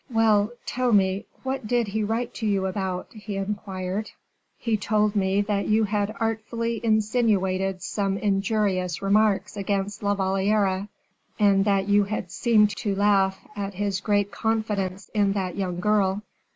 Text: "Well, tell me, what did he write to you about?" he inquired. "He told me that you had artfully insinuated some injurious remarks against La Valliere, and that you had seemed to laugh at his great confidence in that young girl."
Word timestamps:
"Well, 0.09 0.51
tell 0.65 0.91
me, 0.93 1.25
what 1.43 1.67
did 1.67 1.89
he 1.89 2.01
write 2.03 2.33
to 2.33 2.47
you 2.47 2.65
about?" 2.65 3.13
he 3.13 3.35
inquired. 3.35 4.09
"He 4.57 4.75
told 4.75 5.15
me 5.15 5.41
that 5.41 5.67
you 5.67 5.83
had 5.83 6.15
artfully 6.19 6.83
insinuated 6.83 7.83
some 7.83 8.17
injurious 8.17 9.03
remarks 9.03 9.55
against 9.55 10.01
La 10.01 10.15
Valliere, 10.15 10.87
and 11.37 11.65
that 11.65 11.87
you 11.87 12.05
had 12.05 12.31
seemed 12.31 12.75
to 12.77 12.95
laugh 12.95 13.47
at 13.55 13.75
his 13.75 13.99
great 14.01 14.31
confidence 14.31 15.09
in 15.13 15.33
that 15.33 15.55
young 15.55 15.79
girl." 15.79 16.23